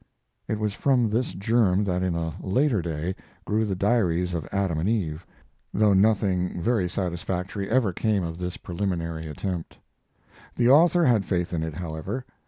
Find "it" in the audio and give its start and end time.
0.47-0.57, 11.61-11.75